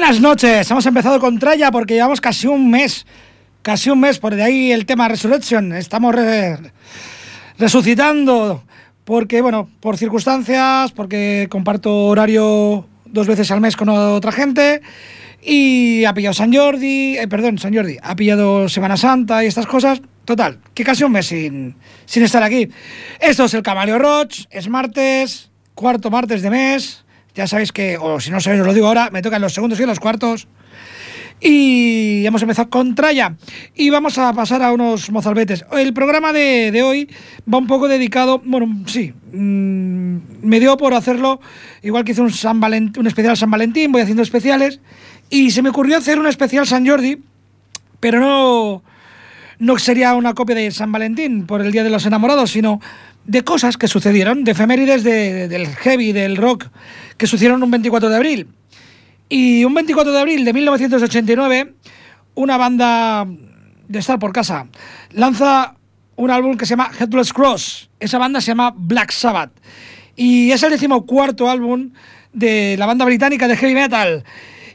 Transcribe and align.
Buenas 0.00 0.20
noches. 0.20 0.70
Hemos 0.70 0.86
empezado 0.86 1.18
con 1.18 1.40
Traya 1.40 1.72
porque 1.72 1.94
llevamos 1.94 2.20
casi 2.20 2.46
un 2.46 2.70
mes. 2.70 3.04
Casi 3.62 3.90
un 3.90 3.98
mes, 3.98 4.20
por 4.20 4.32
de 4.32 4.44
ahí 4.44 4.70
el 4.70 4.86
tema 4.86 5.08
Resurrection. 5.08 5.72
Estamos 5.72 6.14
resucitando 7.58 8.62
porque, 9.04 9.40
bueno, 9.40 9.68
por 9.80 9.96
circunstancias, 9.96 10.92
porque 10.92 11.48
comparto 11.50 12.06
horario 12.06 12.86
dos 13.06 13.26
veces 13.26 13.50
al 13.50 13.60
mes 13.60 13.74
con 13.76 13.88
otra 13.88 14.30
gente 14.30 14.82
y 15.42 16.04
ha 16.04 16.14
pillado 16.14 16.34
San 16.34 16.54
Jordi, 16.54 17.18
eh, 17.18 17.26
perdón, 17.26 17.58
San 17.58 17.74
Jordi, 17.74 17.96
ha 18.00 18.14
pillado 18.14 18.68
Semana 18.68 18.96
Santa 18.96 19.42
y 19.42 19.48
estas 19.48 19.66
cosas. 19.66 20.00
Total, 20.24 20.60
que 20.74 20.84
casi 20.84 21.02
un 21.02 21.10
mes 21.10 21.26
sin, 21.26 21.74
sin 22.06 22.22
estar 22.22 22.44
aquí. 22.44 22.68
Esto 23.18 23.46
es 23.46 23.54
el 23.54 23.64
Camaleo 23.64 23.98
Roach, 23.98 24.44
es 24.48 24.68
martes, 24.68 25.50
cuarto 25.74 26.08
martes 26.08 26.40
de 26.40 26.50
mes. 26.50 27.04
Ya 27.38 27.46
sabéis 27.46 27.70
que, 27.70 27.96
o 27.96 28.18
si 28.18 28.32
no 28.32 28.40
sabéis, 28.40 28.62
os 28.62 28.66
lo 28.66 28.74
digo 28.74 28.88
ahora, 28.88 29.10
me 29.12 29.22
tocan 29.22 29.40
los 29.40 29.54
segundos 29.54 29.78
y 29.78 29.86
los 29.86 30.00
cuartos. 30.00 30.48
Y 31.40 32.26
hemos 32.26 32.42
empezado 32.42 32.68
con 32.68 32.96
Traya. 32.96 33.36
Y 33.76 33.90
vamos 33.90 34.18
a 34.18 34.32
pasar 34.32 34.60
a 34.60 34.72
unos 34.72 35.08
mozalbetes. 35.12 35.64
El 35.70 35.94
programa 35.94 36.32
de, 36.32 36.82
hoy 36.82 37.08
va 37.46 37.58
un 37.58 37.68
poco 37.68 37.86
dedicado, 37.86 38.42
bueno, 38.44 38.82
sí, 38.86 39.14
mm, 39.32 40.16
me 40.42 40.58
dio 40.58 40.76
por 40.76 40.94
hacerlo, 40.94 41.40
igual 41.80 42.02
que 42.02 42.10
hice 42.10 42.22
un, 42.22 42.32
San 42.32 42.60
un 42.60 43.06
especial 43.06 43.36
San 43.36 43.52
Valentín, 43.52 43.92
voy 43.92 44.02
haciendo 44.02 44.24
especiales. 44.24 44.80
Y 45.30 45.52
se 45.52 45.62
me 45.62 45.68
ocurrió 45.68 45.96
hacer 45.96 46.18
un 46.18 46.26
especial 46.26 46.66
San 46.66 46.84
Jordi, 46.84 47.22
pero 48.00 48.18
no, 48.18 48.82
no 49.60 49.78
sería 49.78 50.16
una 50.16 50.34
copia 50.34 50.56
de 50.56 50.72
San 50.72 50.90
Valentín 50.90 51.46
por 51.46 51.60
el 51.60 51.70
Día 51.70 51.84
de 51.84 51.90
los 51.90 52.04
Enamorados, 52.04 52.50
sino 52.50 52.80
de 53.28 53.44
cosas 53.44 53.76
que 53.76 53.88
sucedieron, 53.88 54.42
de 54.42 54.52
efemérides 54.52 55.04
del 55.04 55.66
heavy, 55.68 56.12
del 56.12 56.36
rock, 56.36 56.66
que 57.18 57.26
sucedieron 57.26 57.62
un 57.62 57.70
24 57.70 58.08
de 58.08 58.16
abril. 58.16 58.48
Y 59.28 59.64
un 59.64 59.74
24 59.74 60.12
de 60.12 60.18
abril 60.18 60.44
de 60.46 60.52
1989, 60.54 61.74
una 62.34 62.56
banda 62.56 63.26
de 63.86 63.98
estar 63.98 64.18
por 64.18 64.32
casa 64.32 64.66
lanza 65.12 65.74
un 66.16 66.30
álbum 66.30 66.56
que 66.56 66.64
se 66.64 66.70
llama 66.70 66.90
Headless 66.98 67.34
Cross. 67.34 67.90
Esa 68.00 68.16
banda 68.16 68.40
se 68.40 68.48
llama 68.48 68.72
Black 68.74 69.10
Sabbath. 69.10 69.52
Y 70.16 70.50
es 70.50 70.62
el 70.62 70.70
decimocuarto 70.70 71.50
álbum 71.50 71.90
de 72.32 72.76
la 72.78 72.86
banda 72.86 73.04
británica 73.04 73.46
de 73.46 73.56
heavy 73.58 73.74
metal. 73.74 74.24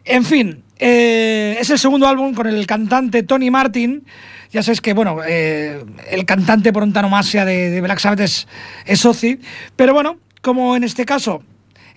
En 0.06 0.26
fin, 0.26 0.64
eh, 0.78 1.58
es 1.60 1.72
el 1.72 1.80
segundo 1.80 2.08
álbum 2.08 2.36
con 2.36 2.46
el 2.46 2.68
cantante 2.68 3.24
Tony 3.24 3.50
Martin. 3.50 4.06
Ya 4.54 4.62
sabes 4.62 4.82
que, 4.82 4.94
bueno, 4.94 5.18
eh, 5.26 5.84
el 6.12 6.26
cantante 6.26 6.72
por 6.72 6.84
antonomasia 6.84 7.44
de, 7.44 7.72
de 7.72 7.82
Black 7.82 7.98
Sabbath 7.98 8.20
es, 8.20 9.06
Ozzy. 9.06 9.40
Pero 9.76 9.96
bueno, 9.96 10.20
como 10.42 10.76
en 10.76 10.84
este 10.84 11.06
caso 11.06 11.42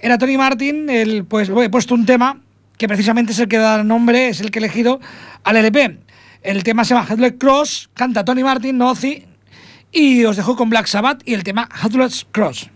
era 0.01 0.17
Tony 0.17 0.39
Martin, 0.39 0.89
el, 0.89 1.27
pues 1.27 1.51
he 1.51 1.69
puesto 1.69 1.95
un 1.95 2.07
tema 2.07 2.41
que 2.79 2.89
precisamente 2.89 3.33
es 3.33 3.39
el 3.41 3.49
que 3.49 3.59
da 3.59 3.85
nombre, 3.85 4.31
es 4.31 4.41
el 4.41 4.51
que 4.51 4.59
he 4.59 4.63
elegido 4.63 5.01
al 5.45 5.57
LP. 5.57 5.99
El 6.41 6.65
tema 6.65 6.87
se 6.87 6.95
llama 6.95 7.07
Headless 7.07 7.35
Cross, 7.39 7.91
canta 7.93 8.25
Tony 8.25 8.43
Martin, 8.43 8.79
no 8.79 8.91
Ozzy. 8.91 9.25
Y 9.93 10.25
os 10.25 10.37
dejo 10.37 10.57
con 10.57 10.71
Black 10.71 10.87
Sabbath 10.87 11.21
y 11.27 11.35
el 11.35 11.45
tema 11.45 11.69
Headless 11.83 12.27
Cross. 12.33 12.71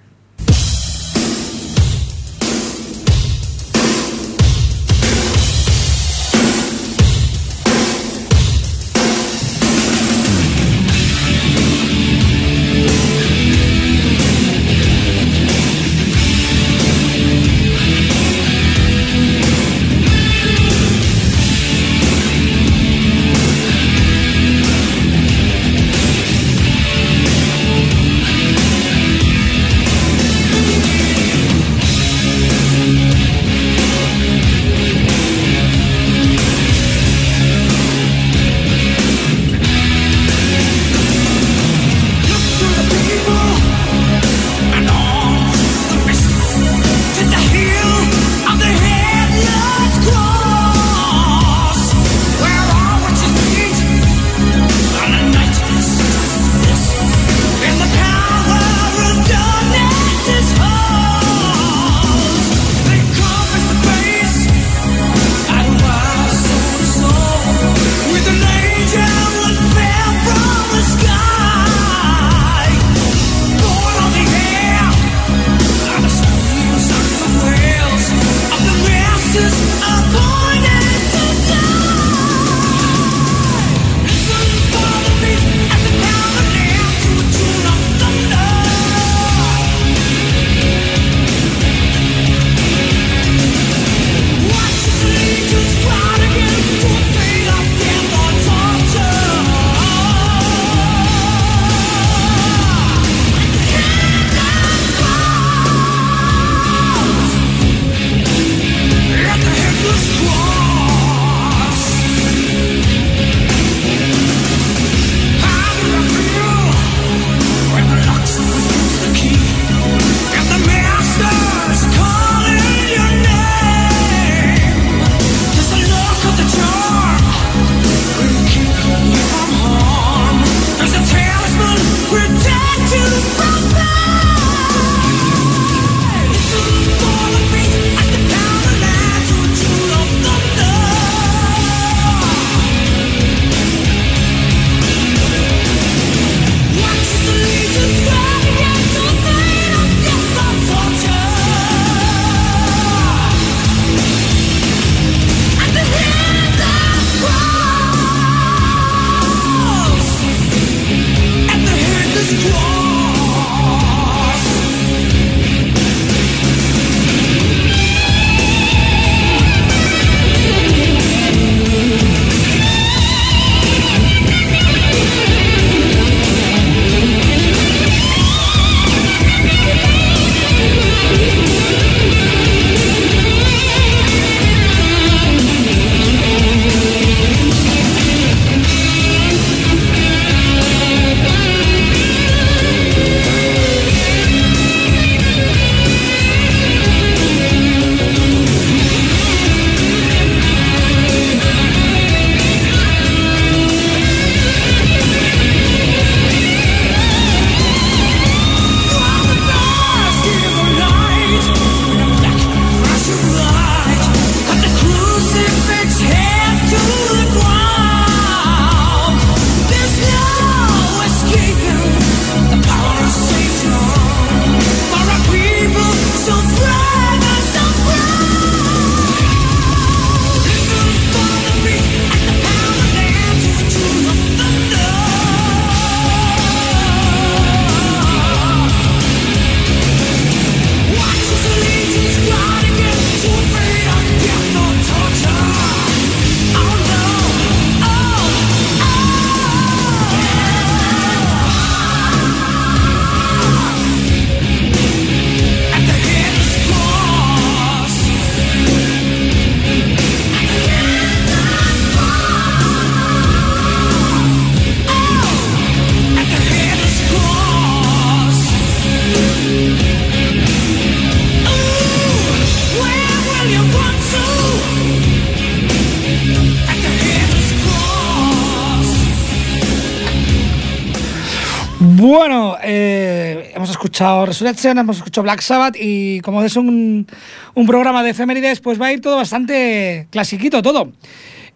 Resurrection, 284.27 284.79
hemos 284.79 284.99
escuchado 284.99 285.23
Black 285.25 285.41
Sabbath 285.41 285.77
y 285.79 286.21
como 286.21 286.43
es 286.43 286.57
un, 286.57 287.07
un 287.55 287.67
programa 287.67 288.03
de 288.03 288.11
efemérides, 288.11 288.61
pues 288.61 288.81
va 288.81 288.87
a 288.87 288.93
ir 288.93 289.01
todo 289.01 289.17
bastante 289.17 290.07
clasiquito 290.11 290.63
todo. 290.63 290.93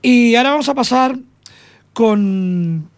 Y 0.03 0.35
ahora 0.35 0.51
vamos 0.51 0.69
a 0.69 0.75
pasar 0.75 1.17
con, 1.95 2.91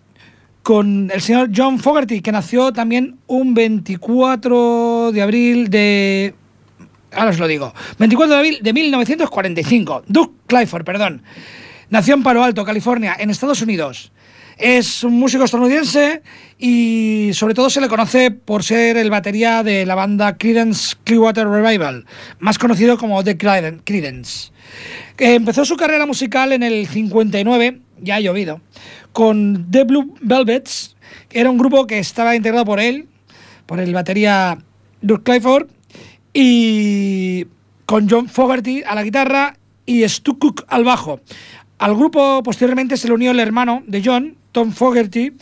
con 0.62 1.10
el 1.14 1.20
señor 1.20 1.50
John 1.54 1.78
Fogerty, 1.78 2.20
que 2.20 2.32
nació 2.32 2.72
también 2.72 3.18
un 3.28 3.54
24 3.54 5.12
de 5.12 5.22
abril 5.22 5.70
de... 5.70 6.34
Ahora 7.12 7.30
os 7.30 7.38
lo 7.38 7.46
digo. 7.46 7.72
24 8.00 8.34
de 8.34 8.38
abril 8.38 8.58
de 8.60 8.72
1945. 8.72 10.02
Doug 10.08 10.32
Clifford, 10.48 10.84
perdón. 10.84 11.22
Nació 11.88 12.14
en 12.14 12.24
Palo 12.24 12.42
Alto, 12.42 12.64
California, 12.64 13.14
en 13.16 13.30
Estados 13.30 13.62
Unidos. 13.62 14.10
Es 14.56 15.04
un 15.04 15.18
músico 15.18 15.44
estadounidense 15.44 16.22
y 16.58 17.30
sobre 17.34 17.52
todo 17.52 17.68
se 17.68 17.82
le 17.82 17.88
conoce 17.88 18.30
por 18.30 18.64
ser 18.64 18.96
el 18.96 19.10
batería 19.10 19.62
de 19.62 19.84
la 19.84 19.94
banda 19.94 20.38
Creedence 20.38 20.96
Clearwater 21.04 21.46
Revival, 21.46 22.06
más 22.38 22.58
conocido 22.58 22.96
como 22.96 23.22
The 23.22 23.36
Creedence. 23.36 24.50
Empezó 25.18 25.66
su 25.66 25.76
carrera 25.76 26.06
musical 26.06 26.52
en 26.52 26.62
el 26.62 26.86
59, 26.86 27.80
ya 28.00 28.14
ha 28.14 28.20
llovido, 28.20 28.62
con 29.12 29.70
The 29.70 29.84
Blue 29.84 30.14
Velvets, 30.22 30.96
que 31.28 31.40
era 31.40 31.50
un 31.50 31.58
grupo 31.58 31.86
que 31.86 31.98
estaba 31.98 32.34
integrado 32.34 32.64
por 32.64 32.80
él, 32.80 33.08
por 33.66 33.78
el 33.78 33.92
batería 33.92 34.56
Doug 35.02 35.22
Clifford, 35.22 35.68
y 36.32 37.46
con 37.84 38.08
John 38.08 38.28
Fogerty 38.28 38.82
a 38.86 38.94
la 38.94 39.02
guitarra 39.02 39.58
y 39.84 40.08
Stu 40.08 40.38
Cook 40.38 40.64
al 40.68 40.84
bajo. 40.84 41.20
Al 41.78 41.94
grupo 41.94 42.42
posteriormente 42.42 42.96
se 42.96 43.08
le 43.08 43.14
unió 43.14 43.32
el 43.32 43.40
hermano 43.40 43.82
de 43.86 44.02
John, 44.02 44.36
Tom 44.56 44.72
Fogerty, 44.72 45.32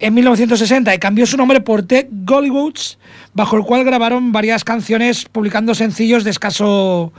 en 0.00 0.14
1960 0.14 0.92
y 0.92 0.98
cambió 0.98 1.24
su 1.24 1.36
nombre 1.36 1.60
por 1.60 1.84
Ted 1.84 2.08
Gollywoods, 2.10 2.98
bajo 3.32 3.56
el 3.56 3.62
cual 3.62 3.84
grabaron 3.84 4.32
varias 4.32 4.64
canciones 4.64 5.24
publicando 5.26 5.72
sencillos 5.72 6.24
de 6.24 6.30
escaso... 6.30 7.12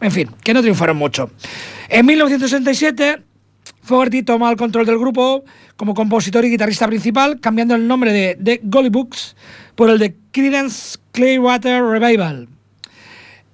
En 0.00 0.12
fin, 0.12 0.30
que 0.44 0.54
no 0.54 0.60
triunfaron 0.60 0.96
mucho. 0.96 1.32
En 1.88 2.06
1967, 2.06 3.20
Fogerty 3.82 4.22
toma 4.22 4.48
el 4.48 4.56
control 4.56 4.86
del 4.86 4.96
grupo 4.96 5.42
como 5.74 5.92
compositor 5.92 6.44
y 6.44 6.50
guitarrista 6.50 6.86
principal, 6.86 7.40
cambiando 7.40 7.74
el 7.74 7.88
nombre 7.88 8.12
de 8.12 8.38
The 8.40 8.60
Gollywoods 8.62 9.34
por 9.74 9.90
el 9.90 9.98
de 9.98 10.14
Creedence 10.30 11.00
Clearwater 11.10 11.82
Revival. 11.82 12.46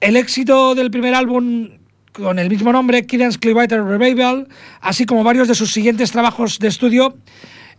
El 0.02 0.16
éxito 0.16 0.74
del 0.74 0.90
primer 0.90 1.14
álbum 1.14 1.77
con 2.18 2.38
el 2.38 2.50
mismo 2.50 2.72
nombre, 2.72 3.06
Creedence 3.06 3.38
Clearwater 3.38 3.82
Revival, 3.82 4.48
así 4.80 5.06
como 5.06 5.24
varios 5.24 5.48
de 5.48 5.54
sus 5.54 5.72
siguientes 5.72 6.10
trabajos 6.10 6.58
de 6.58 6.68
estudio, 6.68 7.16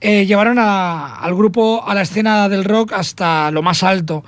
eh, 0.01 0.25
llevaron 0.25 0.58
al 0.60 1.36
grupo 1.36 1.84
a 1.86 1.93
la 1.93 2.01
escena 2.01 2.48
del 2.48 2.63
rock 2.63 2.93
hasta 2.93 3.51
lo 3.51 3.62
más 3.62 3.84
alto. 3.84 4.24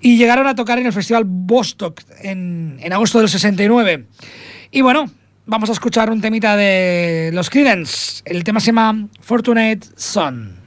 Y 0.00 0.16
llegaron 0.16 0.46
a 0.46 0.54
tocar 0.54 0.78
en 0.78 0.86
el 0.86 0.92
Festival 0.92 1.24
Bostock 1.26 2.00
en, 2.22 2.78
en 2.80 2.92
agosto 2.92 3.18
del 3.18 3.28
69. 3.28 4.06
Y 4.70 4.80
bueno, 4.80 5.10
vamos 5.46 5.68
a 5.68 5.72
escuchar 5.72 6.10
un 6.10 6.20
temita 6.20 6.56
de 6.56 7.30
los 7.32 7.50
Creedence. 7.50 8.22
El 8.24 8.42
tema 8.42 8.58
se 8.58 8.66
llama 8.66 9.08
Fortunate 9.20 9.80
Son. 9.96 10.61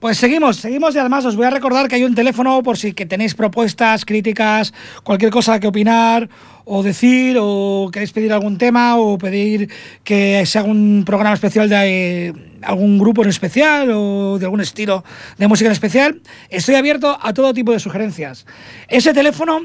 Pues 0.00 0.16
seguimos, 0.16 0.58
seguimos 0.58 0.94
y 0.94 0.98
además 0.98 1.24
os 1.24 1.34
voy 1.34 1.46
a 1.46 1.50
recordar 1.50 1.88
que 1.88 1.96
hay 1.96 2.04
un 2.04 2.14
teléfono 2.14 2.62
por 2.62 2.78
si 2.78 2.92
que 2.92 3.04
tenéis 3.04 3.34
propuestas, 3.34 4.04
críticas, 4.04 4.72
cualquier 5.02 5.32
cosa 5.32 5.58
que 5.58 5.66
opinar 5.66 6.28
o 6.64 6.84
decir 6.84 7.36
o 7.40 7.90
queréis 7.92 8.12
pedir 8.12 8.32
algún 8.32 8.58
tema 8.58 8.96
o 8.96 9.18
pedir 9.18 9.68
que 10.04 10.46
se 10.46 10.58
haga 10.60 10.68
un 10.68 11.02
programa 11.04 11.34
especial 11.34 11.68
de 11.68 12.32
algún 12.62 12.96
grupo 12.96 13.24
en 13.24 13.28
especial 13.28 13.90
o 13.90 14.38
de 14.38 14.44
algún 14.44 14.60
estilo 14.60 15.02
de 15.36 15.48
música 15.48 15.66
en 15.66 15.72
especial. 15.72 16.22
Estoy 16.48 16.76
abierto 16.76 17.18
a 17.20 17.34
todo 17.34 17.52
tipo 17.52 17.72
de 17.72 17.80
sugerencias. 17.80 18.46
Ese 18.86 19.12
teléfono, 19.12 19.62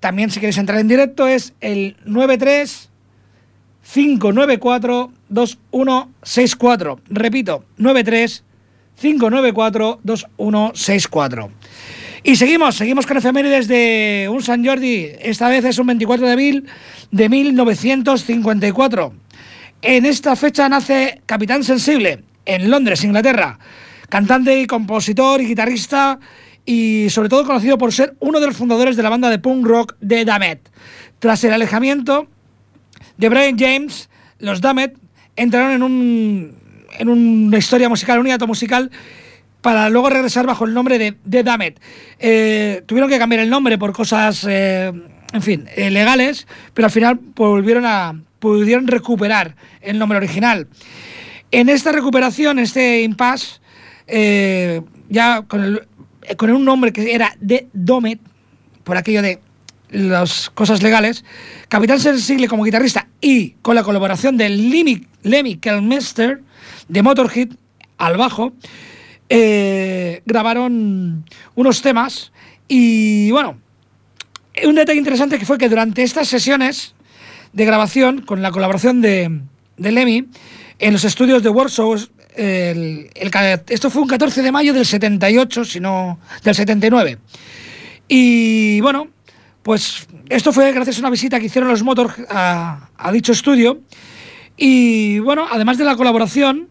también 0.00 0.30
si 0.30 0.40
queréis 0.40 0.58
entrar 0.58 0.80
en 0.80 0.88
directo, 0.88 1.28
es 1.28 1.54
el 1.60 1.96
93 2.04 2.90
594 3.94 5.12
2164. 5.28 7.00
Repito, 7.08 7.64
93 7.76 8.42
594-2164. 9.00 11.48
Y 12.22 12.36
seguimos, 12.36 12.74
seguimos 12.74 13.06
con 13.06 13.16
efemérides 13.16 13.66
de 13.68 14.28
un 14.30 14.42
San 14.42 14.62
Jordi. 14.64 15.08
Esta 15.20 15.48
vez 15.48 15.64
es 15.64 15.78
un 15.78 15.86
24 15.86 16.26
de 16.26 16.32
abril 16.32 16.66
de 17.12 17.28
1954. 17.28 19.12
En 19.82 20.06
esta 20.06 20.34
fecha 20.34 20.68
nace 20.68 21.20
Capitán 21.26 21.62
Sensible, 21.62 22.24
en 22.44 22.68
Londres, 22.70 23.04
Inglaterra. 23.04 23.60
Cantante 24.08 24.60
y 24.60 24.66
compositor 24.66 25.40
y 25.40 25.46
guitarrista 25.46 26.18
y 26.64 27.06
sobre 27.10 27.28
todo 27.28 27.46
conocido 27.46 27.78
por 27.78 27.92
ser 27.92 28.16
uno 28.18 28.40
de 28.40 28.48
los 28.48 28.56
fundadores 28.56 28.96
de 28.96 29.04
la 29.04 29.10
banda 29.10 29.30
de 29.30 29.38
punk 29.38 29.64
rock 29.64 29.94
de 30.00 30.24
Damet. 30.24 30.68
Tras 31.20 31.44
el 31.44 31.52
alejamiento 31.52 32.26
de 33.16 33.28
Brian 33.28 33.56
James, 33.58 34.08
los 34.40 34.60
Damet 34.60 34.96
entraron 35.36 35.72
en 35.72 35.82
un 35.82 36.56
en 36.98 37.08
una 37.08 37.58
historia 37.58 37.88
musical, 37.88 38.18
un 38.18 38.26
hiato 38.26 38.46
musical, 38.46 38.90
para 39.60 39.90
luego 39.90 40.08
regresar 40.10 40.46
bajo 40.46 40.64
el 40.64 40.74
nombre 40.74 40.98
de 40.98 41.16
The 41.28 41.42
Damet. 41.42 41.80
Eh, 42.18 42.82
tuvieron 42.86 43.10
que 43.10 43.18
cambiar 43.18 43.42
el 43.42 43.50
nombre 43.50 43.78
por 43.78 43.92
cosas, 43.92 44.46
eh, 44.48 44.92
en 45.32 45.42
fin, 45.42 45.66
eh, 45.74 45.90
legales, 45.90 46.46
pero 46.72 46.86
al 46.86 46.92
final 46.92 47.18
volvieron 47.34 47.84
a, 47.84 48.14
pudieron 48.38 48.86
recuperar 48.86 49.56
el 49.80 49.98
nombre 49.98 50.18
original. 50.18 50.68
En 51.50 51.68
esta 51.68 51.92
recuperación, 51.92 52.58
este 52.58 53.02
impasse, 53.02 53.60
ya 55.08 55.42
con, 55.48 55.80
con 56.36 56.50
un 56.50 56.64
nombre 56.64 56.92
que 56.92 57.14
era 57.14 57.36
The 57.44 57.68
Domet, 57.72 58.20
por 58.84 58.96
aquello 58.96 59.22
de 59.22 59.40
las 59.90 60.50
cosas 60.50 60.82
legales, 60.82 61.24
Capitán 61.68 61.98
Sensible 61.98 62.48
como 62.48 62.64
guitarrista 62.64 63.08
y 63.20 63.50
con 63.62 63.74
la 63.74 63.82
colaboración 63.82 64.36
de 64.36 64.48
Lemmy 64.48 65.56
Kelmester 65.56 66.42
de 66.88 67.02
Motorhead 67.02 67.48
al 67.98 68.16
bajo, 68.16 68.52
eh, 69.28 70.22
grabaron 70.24 71.24
unos 71.54 71.82
temas 71.82 72.32
y 72.68 73.30
bueno, 73.30 73.58
un 74.64 74.74
detalle 74.74 74.98
interesante 74.98 75.38
que 75.38 75.46
fue 75.46 75.58
que 75.58 75.68
durante 75.68 76.02
estas 76.02 76.28
sesiones 76.28 76.94
de 77.52 77.64
grabación, 77.64 78.22
con 78.22 78.42
la 78.42 78.50
colaboración 78.50 79.00
de, 79.00 79.40
de 79.76 79.92
Lemmy, 79.92 80.28
en 80.78 80.92
los 80.92 81.04
estudios 81.04 81.42
de 81.42 81.48
Warsaw, 81.48 81.96
esto 82.36 83.90
fue 83.90 84.02
un 84.02 84.08
14 84.08 84.42
de 84.42 84.52
mayo 84.52 84.74
del 84.74 84.84
78, 84.84 85.64
si 85.64 85.80
no, 85.80 86.18
del 86.44 86.54
79. 86.54 87.18
Y 88.08 88.80
bueno, 88.80 89.08
pues 89.62 90.06
esto 90.28 90.52
fue 90.52 90.72
gracias 90.72 90.98
a 90.98 91.00
una 91.00 91.10
visita 91.10 91.40
que 91.40 91.46
hicieron 91.46 91.70
los 91.70 91.82
Motor 91.82 92.12
a, 92.28 92.88
dicho 93.12 93.32
estudio. 93.32 93.80
Y 94.56 95.18
bueno, 95.20 95.46
además 95.50 95.78
de 95.78 95.84
la 95.84 95.96
colaboración, 95.96 96.68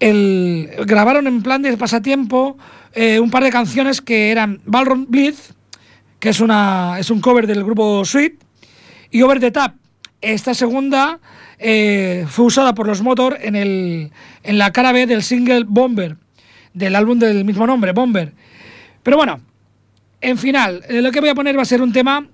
grabaron 0.00 1.26
en 1.26 1.42
plan 1.42 1.62
de 1.62 1.76
pasatiempo 1.76 2.56
eh, 2.94 3.20
un 3.20 3.30
par 3.30 3.44
de 3.44 3.50
canciones 3.50 4.00
que 4.00 4.30
eran 4.30 4.60
Ballroom 4.64 5.06
Bleed, 5.08 5.34
que 6.18 6.30
es, 6.30 6.40
una, 6.40 6.96
es 6.98 7.10
un 7.10 7.20
cover 7.20 7.46
del 7.46 7.64
grupo 7.64 8.04
Sweet, 8.04 8.34
y 9.10 9.22
Over 9.22 9.40
the 9.40 9.50
Tap. 9.50 9.74
Esta 10.20 10.54
segunda 10.54 11.20
eh, 11.58 12.26
fue 12.28 12.46
usada 12.46 12.74
por 12.74 12.86
los 12.86 13.02
Motor 13.02 13.38
en, 13.40 13.54
el, 13.54 14.10
en 14.42 14.58
la 14.58 14.72
cara 14.72 14.92
B 14.92 15.06
del 15.06 15.22
single 15.22 15.64
Bomber, 15.64 16.16
del 16.74 16.96
álbum 16.96 17.18
del 17.18 17.44
mismo 17.44 17.66
nombre, 17.66 17.92
Bomber. 17.92 18.32
Pero 19.02 19.16
bueno, 19.16 19.40
en 20.20 20.38
final, 20.38 20.82
eh, 20.88 21.00
lo 21.00 21.12
que 21.12 21.20
voy 21.20 21.28
a 21.28 21.34
poner 21.34 21.56
va 21.56 21.62
a 21.62 21.66
ser 21.66 21.82
un 21.82 21.92
tema 21.92 22.26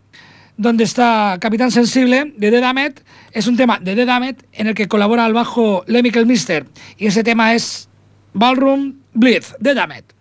donde 0.57 0.85
está 0.85 1.37
Capitán 1.41 1.71
Sensible 1.71 2.33
de 2.37 2.51
Dedamet. 2.51 3.05
Es 3.33 3.47
un 3.47 3.57
tema 3.57 3.79
de 3.81 3.95
Dedamet 3.95 4.45
en 4.53 4.69
el 4.69 4.75
que 4.75 4.89
colabora 4.89 5.25
al 5.25 5.33
bajo 5.33 5.85
Lemmicle 5.87 6.25
Mister. 6.25 6.67
Y 6.97 7.07
ese 7.07 7.25
tema 7.25 7.55
es 7.55 7.89
Ballroom 8.33 8.95
Blitz, 9.13 9.55
Dedamet. 9.59 10.05
See 10.05 10.14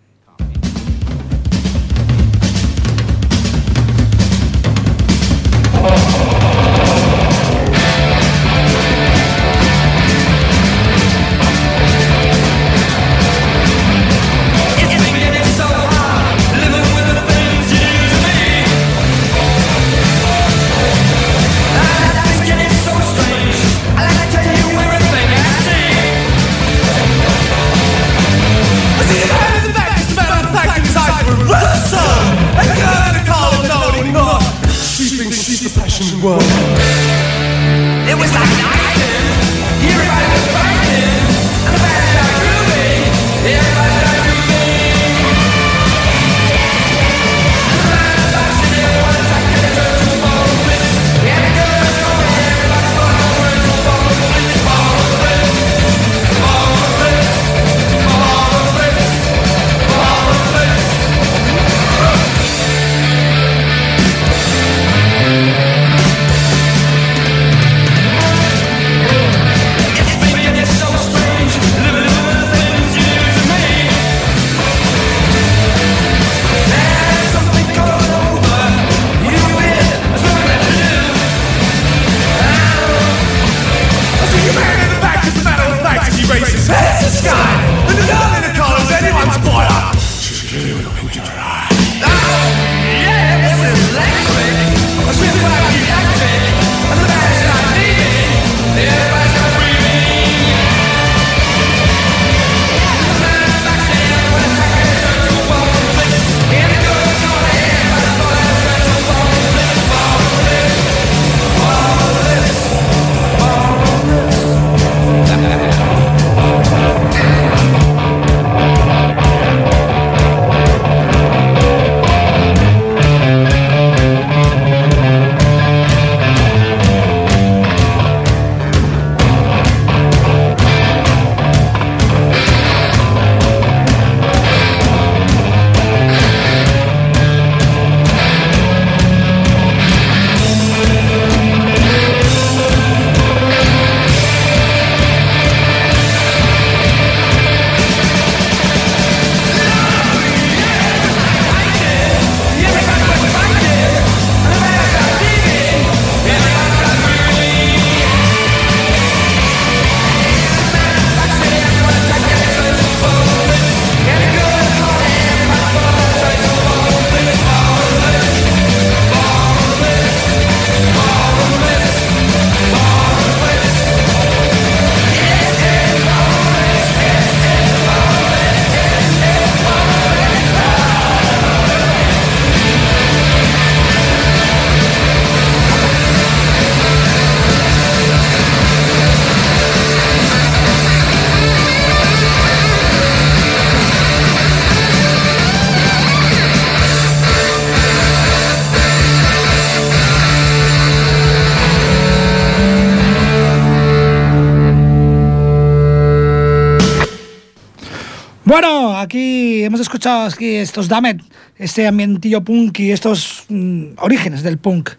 escuchado 210.04 210.26
aquí 210.26 210.56
estos 210.56 210.88
Damet, 210.88 211.22
este 211.56 211.86
ambientillo 211.86 212.44
punk 212.44 212.78
y 212.80 212.90
estos 212.90 213.44
mm, 213.48 213.94
orígenes 213.96 214.42
del 214.42 214.58
punk. 214.58 214.90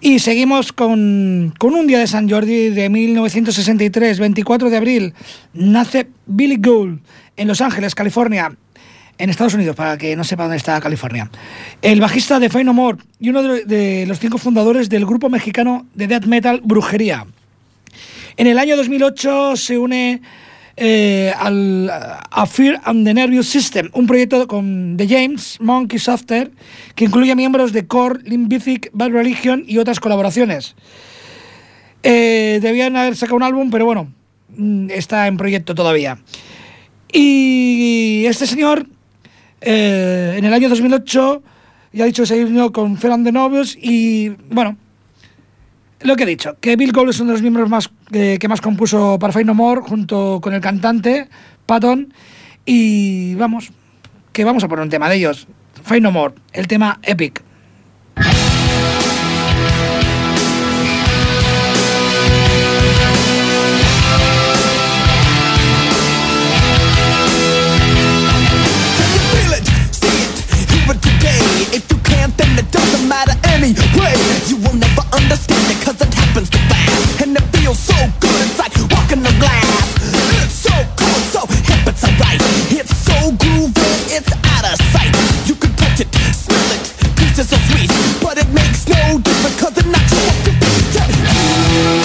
Y 0.00 0.18
seguimos 0.18 0.72
con, 0.72 1.54
con, 1.58 1.74
un 1.74 1.86
día 1.86 2.00
de 2.00 2.08
San 2.08 2.28
Jordi 2.28 2.70
de 2.70 2.88
1963, 2.88 4.18
24 4.18 4.68
de 4.68 4.76
abril. 4.76 5.14
Nace 5.54 6.08
Billy 6.26 6.56
Gould 6.56 6.98
en 7.36 7.46
Los 7.46 7.60
Ángeles, 7.60 7.94
California, 7.94 8.52
en 9.16 9.30
Estados 9.30 9.54
Unidos, 9.54 9.76
para 9.76 9.96
que 9.96 10.16
no 10.16 10.24
sepa 10.24 10.42
dónde 10.42 10.56
está 10.56 10.80
California. 10.80 11.30
El 11.80 12.00
bajista 12.00 12.40
de 12.40 12.50
Fey 12.50 12.64
No 12.64 12.74
More 12.74 12.98
y 13.20 13.28
uno 13.28 13.44
de, 13.44 13.64
de 13.64 14.06
los 14.06 14.18
cinco 14.18 14.38
fundadores 14.38 14.88
del 14.88 15.06
grupo 15.06 15.28
mexicano 15.28 15.86
de 15.94 16.08
death 16.08 16.24
metal 16.24 16.60
Brujería. 16.64 17.26
En 18.36 18.48
el 18.48 18.58
año 18.58 18.76
2008 18.76 19.54
se 19.56 19.78
une 19.78 20.20
eh, 20.76 21.32
al, 21.36 21.90
a 21.90 22.46
Fear 22.46 22.80
and 22.84 23.06
the 23.06 23.14
Nervous 23.14 23.48
System, 23.48 23.90
un 23.92 24.06
proyecto 24.06 24.46
con 24.46 24.96
The 24.96 25.06
James, 25.06 25.58
Monkey 25.60 25.98
Software, 25.98 26.50
que 26.94 27.04
incluye 27.04 27.34
miembros 27.34 27.72
de 27.72 27.86
Core, 27.86 28.20
Limp 28.24 28.48
Bizkit, 28.48 28.88
Bad 28.92 29.10
Religion 29.10 29.64
y 29.66 29.78
otras 29.78 30.00
colaboraciones. 30.00 30.74
Eh, 32.02 32.58
debían 32.62 32.96
haber 32.96 33.16
sacado 33.16 33.36
un 33.36 33.42
álbum, 33.42 33.70
pero 33.70 33.84
bueno, 33.84 34.12
mm, 34.56 34.90
está 34.90 35.26
en 35.26 35.36
proyecto 35.36 35.74
todavía. 35.74 36.18
Y 37.12 38.24
este 38.26 38.46
señor, 38.46 38.86
eh, 39.60 40.34
en 40.38 40.44
el 40.44 40.54
año 40.54 40.68
2008, 40.68 41.42
ya 41.92 42.04
ha 42.04 42.06
dicho 42.06 42.22
que 42.22 42.26
se 42.26 42.44
unió 42.44 42.72
con 42.72 42.96
Fear 42.96 43.12
and 43.12 43.26
the 43.26 43.32
Nervous 43.32 43.76
y 43.80 44.30
bueno, 44.50 44.78
lo 46.04 46.16
que 46.16 46.24
he 46.24 46.26
dicho, 46.26 46.56
que 46.60 46.76
Bill 46.76 46.92
Gold 46.92 47.10
es 47.10 47.20
uno 47.20 47.28
de 47.28 47.34
los 47.34 47.42
miembros 47.42 47.68
más, 47.68 47.90
eh, 48.12 48.38
que 48.40 48.48
más 48.48 48.60
compuso 48.60 49.18
para 49.18 49.32
Fey 49.32 49.44
No 49.44 49.54
More, 49.54 49.82
junto 49.82 50.40
con 50.40 50.54
el 50.54 50.60
cantante 50.60 51.28
Patton. 51.66 52.12
Y 52.64 53.34
vamos, 53.34 53.72
que 54.32 54.44
vamos 54.44 54.64
a 54.64 54.68
poner 54.68 54.84
un 54.84 54.90
tema 54.90 55.08
de 55.08 55.16
ellos. 55.16 55.46
Fey 55.84 56.00
No 56.00 56.10
More, 56.10 56.34
el 56.52 56.66
tema 56.66 56.98
Epic. 57.02 57.42
different, 72.32 72.56
then 72.56 72.64
it 72.64 72.70
doesn't 72.70 73.08
matter 73.08 73.34
anyway. 73.48 74.14
You 74.46 74.56
will 74.56 74.74
never 74.74 75.02
understand 75.12 75.70
it, 75.70 75.84
cause 75.84 76.00
it 76.00 76.12
happens 76.14 76.50
too 76.50 76.58
fast. 76.68 77.22
And 77.22 77.36
it 77.36 77.42
feels 77.56 77.78
so 77.78 77.94
good, 78.20 78.40
it's 78.46 78.58
like 78.58 78.72
walking 78.90 79.24
on 79.26 79.38
glass. 79.38 79.94
It's 80.44 80.54
so 80.54 80.72
cool, 80.96 81.20
so 81.32 81.46
hip, 81.46 81.86
it's 81.86 82.04
alright. 82.04 82.40
It's 82.70 82.96
so 82.96 83.32
groovy, 83.32 84.16
it's 84.16 84.32
out 84.32 84.64
of 84.64 84.78
sight. 84.92 85.14
You 85.46 85.54
can 85.54 85.74
touch 85.76 86.00
it, 86.00 86.08
smell 86.34 86.70
it, 86.72 86.92
pieces 87.16 87.38
it's 87.38 87.50
so 87.50 87.56
sweet. 87.70 87.90
But 88.22 88.38
it 88.38 88.48
makes 88.52 88.88
no 88.88 89.18
difference, 89.18 89.60
cause 89.60 89.76
it's 89.76 89.86
not 89.86 90.04
your 90.10 90.32
50. 90.44 92.01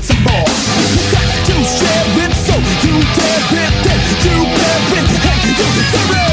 It 0.00 0.04
some 0.04 0.22
more. 0.24 0.48
You 0.80 1.02
got 1.12 1.28
to 1.46 1.56
share 1.64 2.06
it, 2.24 2.32
so 2.32 2.54
you 2.84 2.94
dare 3.16 3.64
it, 3.64 3.74
then 3.84 4.00
you 4.24 4.36
bear 4.56 4.80
it, 4.96 5.06
and 5.28 5.44
you 5.44 5.54
deserve 5.54 6.16
it. 6.16 6.29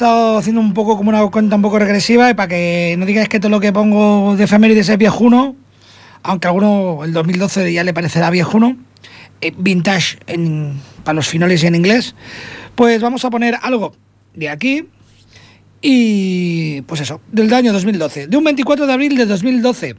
Estado 0.00 0.38
haciendo 0.38 0.62
un 0.62 0.72
poco 0.72 0.96
como 0.96 1.10
una 1.10 1.26
cuenta 1.26 1.56
un 1.56 1.60
poco 1.60 1.78
regresiva 1.78 2.30
y 2.30 2.34
para 2.34 2.48
que 2.48 2.94
no 2.98 3.04
digáis 3.04 3.28
que 3.28 3.38
todo 3.38 3.50
lo 3.50 3.60
que 3.60 3.70
pongo 3.70 4.34
de 4.34 4.44
efemérides 4.44 4.88
es 4.88 4.96
viejuno, 4.96 5.56
aunque 6.22 6.46
a 6.46 6.50
alguno 6.52 7.04
el 7.04 7.12
2012 7.12 7.70
ya 7.70 7.84
le 7.84 7.92
parecerá 7.92 8.30
viejuno, 8.30 8.78
eh, 9.42 9.52
vintage 9.58 10.18
para 11.04 11.16
los 11.16 11.28
finales 11.28 11.62
y 11.62 11.66
en 11.66 11.74
inglés, 11.74 12.14
pues 12.76 13.02
vamos 13.02 13.26
a 13.26 13.30
poner 13.30 13.58
algo 13.60 13.92
de 14.32 14.48
aquí 14.48 14.86
y 15.82 16.80
pues 16.82 17.02
eso, 17.02 17.20
del 17.30 17.52
año 17.52 17.70
2012, 17.74 18.26
de 18.26 18.36
un 18.38 18.44
24 18.44 18.86
de 18.86 18.92
abril 18.94 19.16
de 19.18 19.26
2012. 19.26 19.96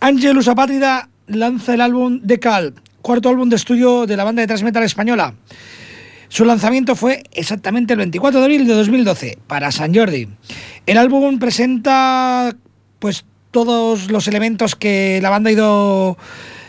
Angelus 0.00 0.48
Apátrida 0.48 1.10
lanza 1.26 1.74
el 1.74 1.82
álbum 1.82 2.22
The 2.26 2.40
Cal, 2.40 2.72
cuarto 3.02 3.28
álbum 3.28 3.50
de 3.50 3.56
estudio 3.56 4.06
de 4.06 4.16
la 4.16 4.24
banda 4.24 4.40
de 4.40 4.46
transmetal 4.46 4.82
española. 4.82 5.34
Su 6.32 6.46
lanzamiento 6.46 6.96
fue 6.96 7.24
exactamente 7.32 7.92
el 7.92 7.98
24 7.98 8.40
de 8.40 8.46
abril 8.46 8.66
de 8.66 8.72
2012 8.72 9.36
para 9.46 9.70
San 9.70 9.94
Jordi. 9.94 10.28
El 10.86 10.96
álbum 10.96 11.38
presenta 11.38 12.56
pues 13.00 13.26
todos 13.50 14.10
los 14.10 14.28
elementos 14.28 14.74
que 14.74 15.18
la 15.20 15.28
banda 15.28 15.50
ha 15.50 15.52
ido 15.52 16.16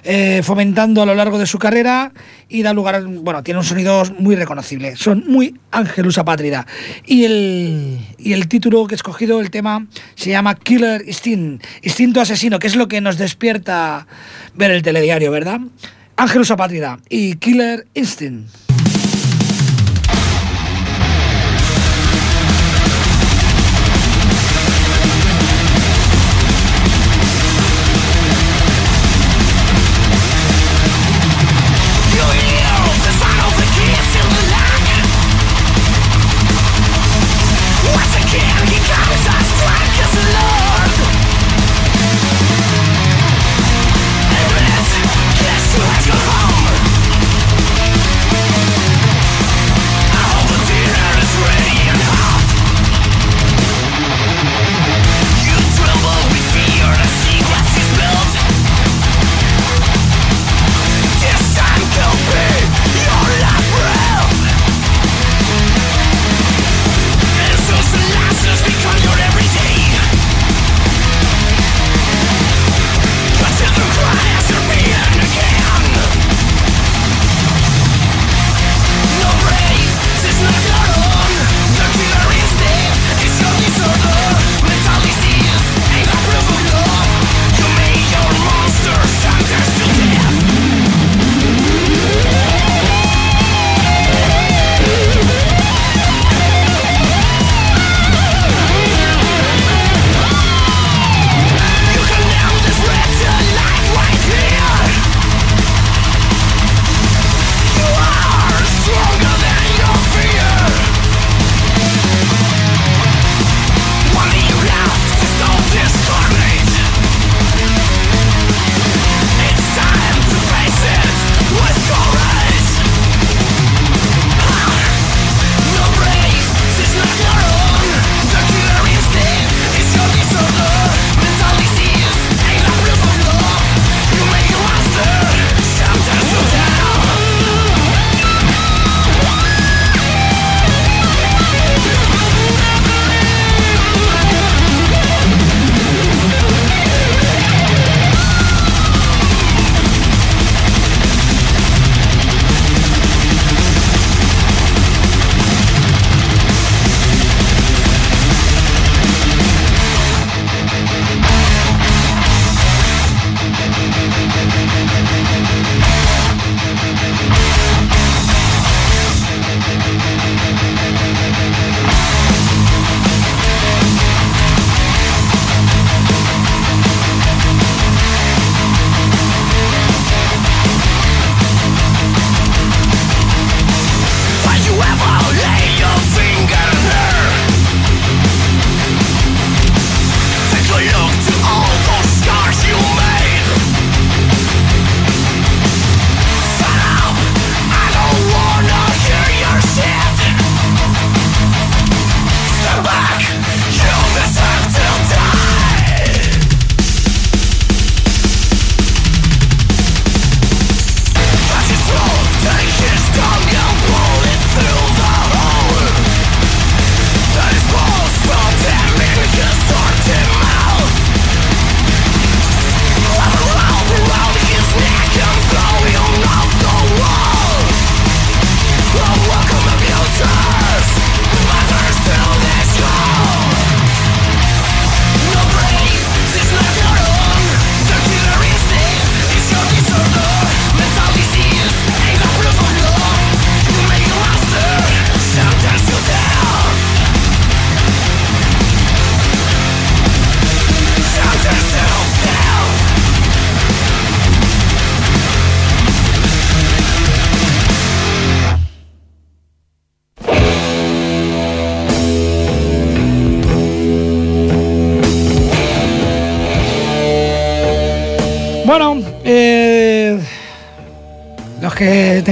eh, 0.04 0.42
fomentando 0.44 1.02
a 1.02 1.06
lo 1.06 1.16
largo 1.16 1.40
de 1.40 1.46
su 1.46 1.60
carrera 1.60 2.12
y 2.50 2.62
da 2.62 2.74
lugar, 2.74 3.06
bueno, 3.06 3.42
tiene 3.42 3.62
un 3.62 3.64
sonido 3.64 4.04
muy 4.20 4.36
reconocible. 4.36 4.98
Son 4.98 5.24
muy 5.28 5.58
Ángelus 5.72 6.18
Apátrida. 6.18 6.68
Y 7.06 7.24
el, 7.24 8.00
y 8.18 8.34
el 8.34 8.50
título 8.50 8.86
que 8.86 8.96
he 8.96 8.98
escogido, 8.98 9.40
el 9.40 9.50
tema, 9.50 9.88
se 10.16 10.32
llama 10.32 10.56
Killer 10.56 11.06
Instinct, 11.08 11.64
instinto 11.82 12.20
asesino, 12.20 12.60
que 12.60 12.68
es 12.68 12.76
lo 12.76 12.90
que 12.90 13.00
nos 13.00 13.18
despierta 13.18 14.08
ver 14.56 14.72
el 14.72 14.82
telediario, 14.82 15.32
¿verdad? 15.32 15.62
Ángelus 16.18 16.52
Apátrida 16.52 17.00
y 17.08 17.36
Killer 17.36 17.88
Instinct. 17.94 18.63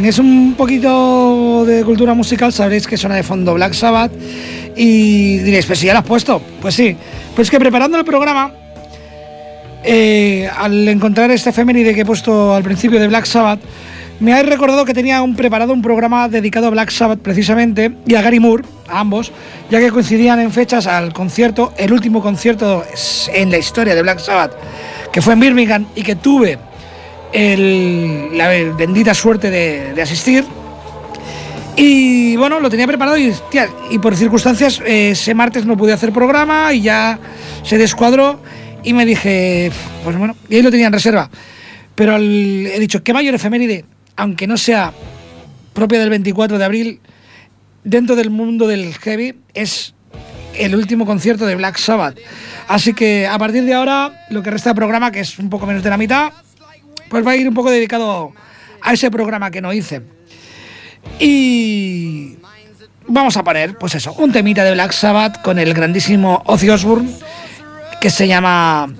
Que 0.01 0.07
tengáis 0.07 0.19
un 0.19 0.55
poquito 0.57 1.63
de 1.63 1.83
cultura 1.83 2.15
musical 2.15 2.51
sabréis 2.51 2.87
que 2.87 2.97
suena 2.97 3.15
de 3.15 3.21
fondo 3.21 3.53
Black 3.53 3.73
Sabbath 3.73 4.11
y 4.75 5.37
diréis, 5.39 5.67
pues 5.67 5.77
si 5.77 5.85
ya 5.85 5.93
lo 5.93 5.99
has 5.99 6.05
puesto. 6.05 6.41
Pues 6.59 6.73
sí, 6.73 6.97
pues 7.35 7.51
que 7.51 7.59
preparando 7.59 7.99
el 7.99 8.03
programa, 8.03 8.51
eh, 9.83 10.49
al 10.57 10.87
encontrar 10.87 11.29
este 11.29 11.51
efeméride 11.51 11.93
que 11.93 12.01
he 12.01 12.05
puesto 12.05 12.55
al 12.55 12.63
principio 12.63 12.99
de 12.99 13.07
Black 13.07 13.25
Sabbath, 13.25 13.59
me 14.19 14.33
ha 14.33 14.41
recordado 14.41 14.85
que 14.85 14.95
tenía 14.95 15.21
un, 15.21 15.35
preparado 15.35 15.71
un 15.71 15.83
programa 15.83 16.27
dedicado 16.29 16.67
a 16.67 16.69
Black 16.71 16.89
Sabbath 16.89 17.19
precisamente 17.19 17.91
y 18.07 18.15
a 18.15 18.23
Gary 18.23 18.39
Moore, 18.39 18.63
a 18.87 19.01
ambos, 19.01 19.31
ya 19.69 19.79
que 19.79 19.91
coincidían 19.91 20.39
en 20.39 20.51
fechas 20.51 20.87
al 20.87 21.13
concierto, 21.13 21.73
el 21.77 21.93
último 21.93 22.23
concierto 22.23 22.83
en 23.31 23.51
la 23.51 23.59
historia 23.59 23.93
de 23.93 24.01
Black 24.01 24.17
Sabbath, 24.17 24.53
que 25.11 25.21
fue 25.21 25.33
en 25.33 25.41
Birmingham 25.41 25.85
y 25.95 26.01
que 26.01 26.15
tuve 26.15 26.57
la 27.33 28.47
bendita 28.49 29.13
suerte 29.13 29.49
de, 29.49 30.01
asistir. 30.01 30.45
Y 31.75 32.35
bueno, 32.35 32.59
lo 32.59 32.69
tenía 32.69 32.85
preparado 32.85 33.17
y, 33.17 33.33
por 33.99 34.15
circunstancias 34.15 34.81
eh, 34.85 35.11
ese 35.11 35.33
martes 35.33 35.65
no 35.65 35.77
pude 35.77 35.93
hacer 35.93 36.11
programa 36.11 36.73
y 36.73 36.81
ya 36.81 37.17
se 37.63 37.77
descuadró 37.77 38.41
y 38.83 38.93
me 38.93 39.05
dije, 39.05 39.71
pues 40.03 40.17
bueno, 40.17 40.35
y 40.49 40.55
ahí 40.55 40.61
lo 40.61 40.71
tenía 40.71 40.87
en 40.87 40.93
reserva. 40.93 41.29
Pero 41.95 42.17
he 42.17 42.79
dicho, 42.79 43.03
¿qué 43.03 43.13
mayor 43.13 43.35
efeméride? 43.35 43.85
Aunque 44.15 44.47
no 44.47 44.57
sea 44.57 44.93
propia 45.73 45.99
del 45.99 46.09
24 46.09 46.57
de 46.57 46.65
abril, 46.65 46.99
dentro 47.83 48.15
del 48.15 48.29
mundo 48.29 48.67
del 48.67 48.93
heavy, 48.95 49.35
es 49.53 49.93
el 50.55 50.75
último 50.75 51.05
concierto 51.05 51.45
de 51.45 51.55
Black 51.55 51.77
Sabbath. 51.77 52.17
Así 52.67 52.93
que 52.93 53.27
a 53.27 53.37
partir 53.37 53.63
de 53.65 53.73
ahora, 53.73 54.25
lo 54.29 54.43
que 54.43 54.51
resta 54.51 54.69
del 54.69 54.75
programa, 54.75 55.11
que 55.11 55.21
es 55.21 55.39
un 55.39 55.49
poco 55.49 55.65
menos 55.65 55.83
de 55.83 55.89
la 55.89 55.97
mitad, 55.97 56.31
pues 57.11 57.27
va 57.27 57.31
a 57.31 57.35
ir 57.35 57.47
un 57.47 57.53
poco 57.53 57.69
dedicado 57.69 58.31
a 58.81 58.93
ese 58.93 59.11
programa 59.11 59.51
que 59.51 59.61
no 59.61 59.73
hice. 59.73 60.01
Y 61.19 62.37
vamos 63.05 63.35
a 63.35 63.43
poner, 63.43 63.77
pues 63.77 63.93
eso, 63.95 64.13
un 64.13 64.31
temita 64.31 64.63
de 64.63 64.71
Black 64.71 64.93
Sabbath 64.93 65.41
con 65.41 65.59
el 65.59 65.73
grandísimo 65.73 66.41
Ozzy 66.45 66.69
Osbourne 66.69 67.11
que 67.99 68.09
se 68.09 68.27
llama 68.27 68.91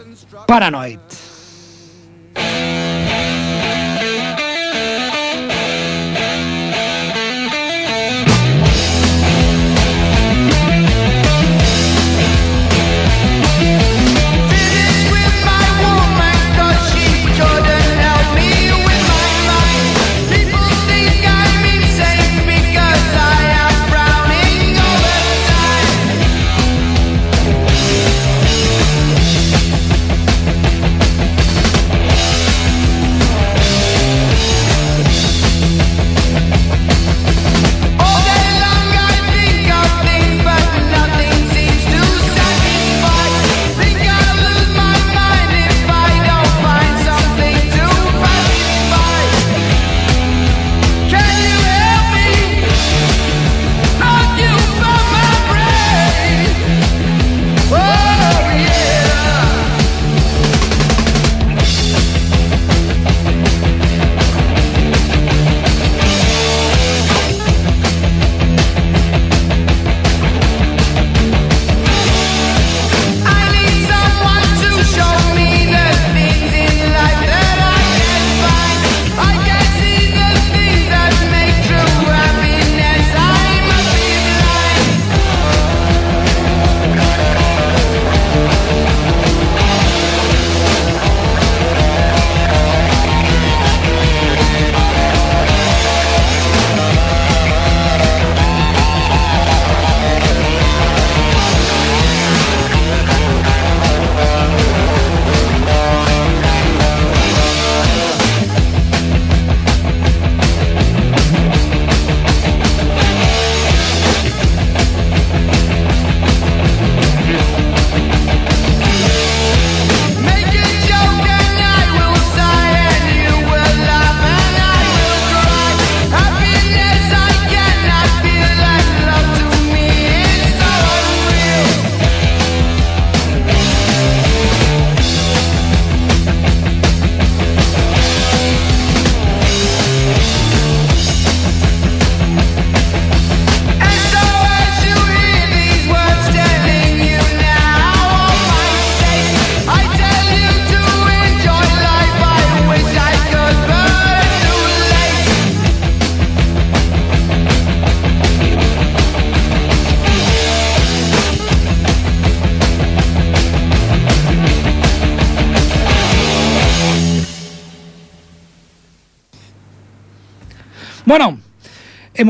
Paranoid. 0.45 1.00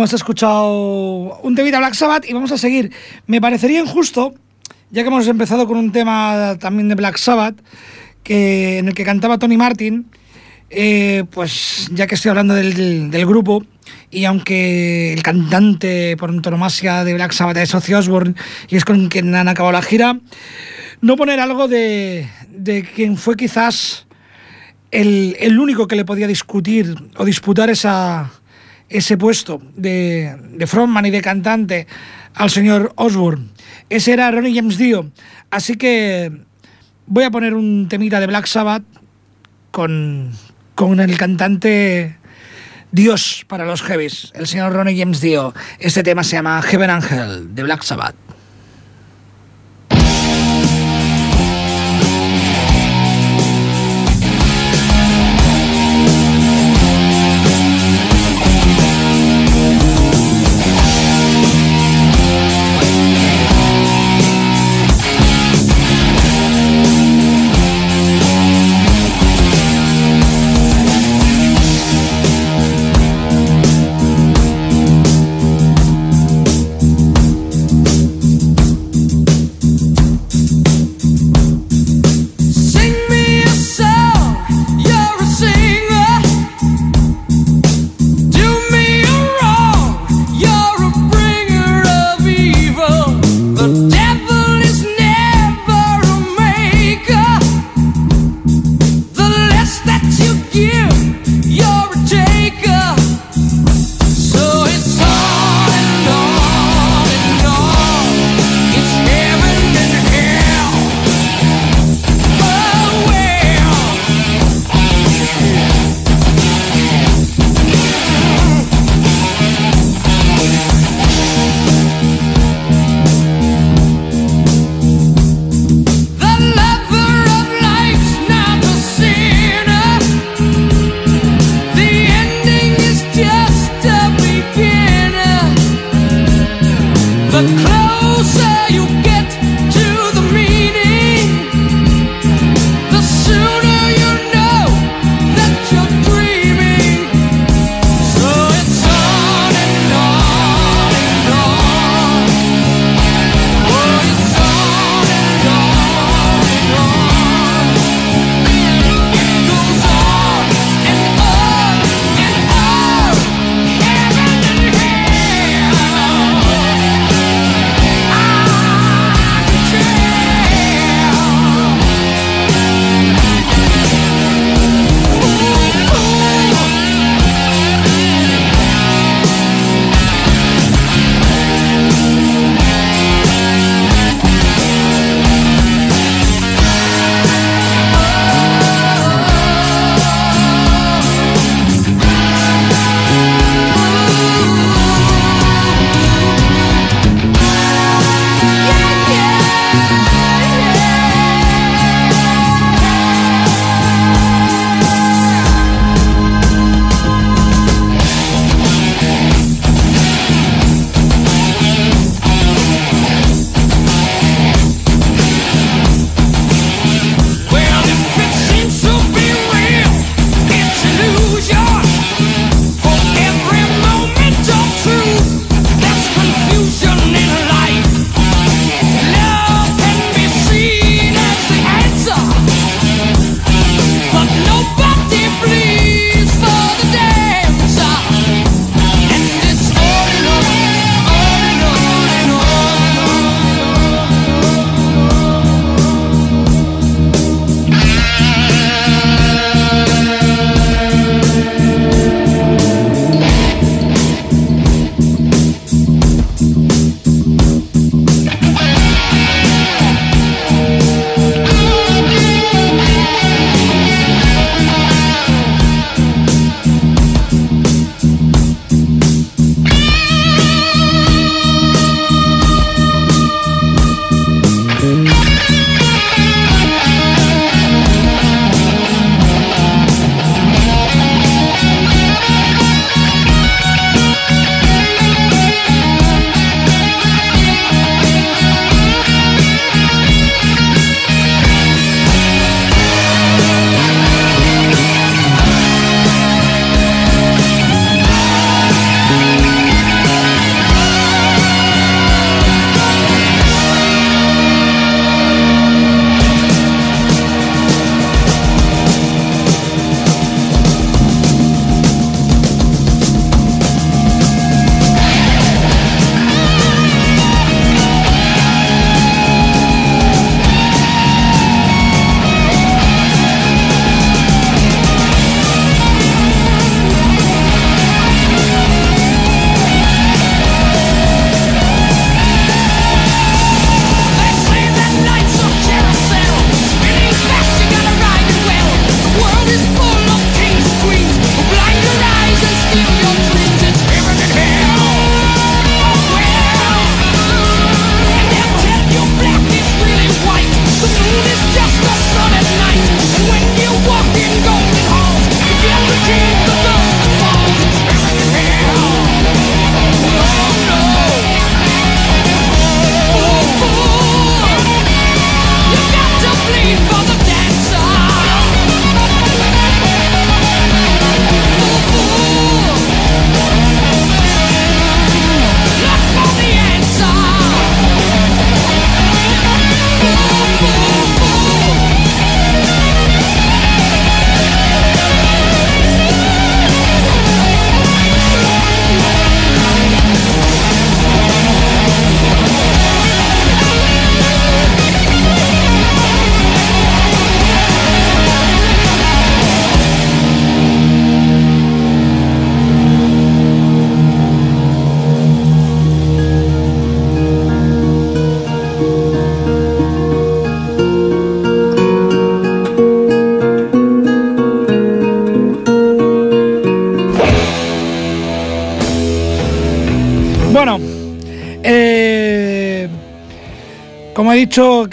Hemos 0.02 0.14
escuchado 0.14 1.40
un 1.44 1.54
tema 1.54 1.70
de 1.70 1.78
Black 1.78 1.94
Sabbath 1.94 2.28
y 2.28 2.34
vamos 2.34 2.52
a 2.52 2.58
seguir. 2.58 2.92
Me 3.28 3.40
parecería 3.40 3.80
injusto, 3.80 4.34
ya 4.90 5.04
que 5.04 5.10
hemos 5.10 5.28
empezado 5.28 5.68
con 5.68 5.78
un 5.78 5.92
tema 5.92 6.58
también 6.60 6.90
de 6.90 6.96
Black 6.96 7.18
Sabbath, 7.18 7.62
que, 8.24 8.80
en 8.80 8.88
el 8.88 8.96
que 8.96 9.04
cantaba 9.04 9.38
Tony 9.38 9.58
Martin, 9.58 10.08
eh, 10.72 11.26
pues 11.30 11.88
ya 11.94 12.08
que 12.08 12.16
estoy 12.16 12.30
hablando 12.30 12.56
del, 12.56 13.26
grupo, 13.28 13.64
y 14.10 14.26
aunque 14.26 15.14
el 15.14 15.22
cantante 15.22 16.18
por 16.18 16.32
antonomasia 16.32 17.04
de 17.04 17.14
Black 17.14 17.34
Sabbath 17.34 17.58
es 17.58 17.76
Ozzy 17.76 17.94
Osbourne 17.94 18.34
y 18.70 18.78
es 18.78 18.86
con 18.86 19.08
quien 19.08 19.36
han 19.36 19.50
acabado 19.50 19.74
la 19.74 19.84
gira, 19.84 20.18
no 21.00 21.16
poner 21.16 21.40
algo 21.40 21.68
de, 21.68 22.28
de 22.50 22.82
quien 22.82 23.18
fue 23.18 23.36
quizás 23.36 24.08
el, 24.90 25.38
el, 25.40 25.60
único 25.60 25.88
que 25.88 25.96
le 25.96 26.06
podía 26.06 26.26
discutir 26.26 26.96
o 27.18 27.24
disputar 27.24 27.70
esa, 27.70 28.32
ese 28.92 29.18
puesto 29.18 29.62
de, 29.76 30.36
de 30.54 30.68
frontman 30.68 31.06
y 31.06 31.12
de 31.12 31.22
cantante 31.22 31.88
al 32.36 32.50
señor 32.50 32.94
Osbourne. 32.96 33.48
Ese 33.90 34.14
era 34.14 34.32
Ronnie 34.32 34.56
James 34.56 34.78
Dio. 34.78 35.12
Así 35.50 35.76
que 35.76 36.32
voy 37.06 37.24
a 37.24 37.32
poner 37.32 37.54
un 37.54 37.88
temita 37.90 38.20
de 38.20 38.28
Black 38.28 38.46
Sabbath 38.46 38.84
con, 39.72 40.32
con 40.76 41.00
el 41.00 41.18
cantante 41.18 42.18
Dios 42.92 43.46
para 43.48 43.66
los 43.66 43.82
heavies, 43.82 44.32
el 44.36 44.48
señor 44.48 44.74
Ronnie 44.74 44.98
James 44.98 45.22
Dio. 45.22 45.54
Este 45.80 46.04
tema 46.04 46.24
se 46.24 46.38
llama 46.38 46.62
Heaven 46.62 46.90
Angel 46.90 47.56
de 47.56 47.64
Black 47.64 47.84
Sabbath. 47.84 48.31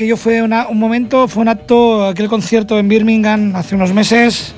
Yo 0.06 0.16
fue 0.16 0.42
una- 0.42 0.68
un 0.68 0.78
momento, 0.78 1.28
fue 1.28 1.42
un 1.42 1.48
acto, 1.48 2.06
aquel 2.06 2.28
concierto 2.28 2.78
en 2.78 2.88
Birmingham 2.88 3.54
hace 3.56 3.74
unos 3.74 3.92
meses. 3.92 4.54